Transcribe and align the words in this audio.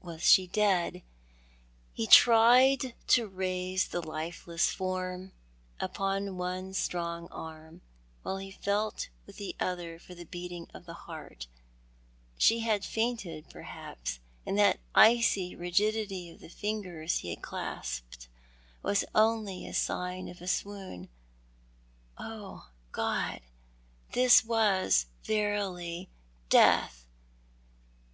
Was 0.00 0.22
she 0.22 0.46
dead? 0.46 1.02
He 1.92 2.06
tried 2.06 2.94
to 3.08 3.28
raise 3.28 3.88
the 3.88 4.00
lifeless 4.00 4.70
form 4.70 5.32
upon 5.78 6.38
one 6.38 6.72
strong 6.72 7.28
arm, 7.30 7.82
while 8.22 8.36
lie 8.36 8.52
felt 8.52 9.10
with 9.26 9.36
the 9.36 9.54
other 9.60 9.90
hand 9.90 10.00
for 10.00 10.14
the 10.14 10.24
beating 10.24 10.66
of 10.72 10.86
the 10.86 10.94
heart. 11.04 11.46
She 12.38 12.60
had 12.60 12.86
fainted, 12.86 13.50
perhaps, 13.50 14.18
and 14.46 14.58
that 14.58 14.80
icy 14.94 15.54
rigidity 15.54 16.30
of 16.30 16.40
the 16.40 16.54
lingers 16.62 17.18
he 17.18 17.28
had 17.28 17.42
clasped 17.42 18.28
was 18.82 19.04
only 19.14 19.66
the 19.66 19.74
sign 19.74 20.28
of 20.28 20.40
a 20.40 20.48
swoon. 20.48 21.10
Oh, 22.16 22.70
God! 22.92 23.42
this 24.12 24.42
was 24.42 25.04
verily 25.24 26.08
death 26.48 27.04